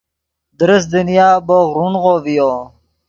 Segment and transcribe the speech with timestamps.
[0.59, 2.51] درست دنیا بوق رونغو ڤیو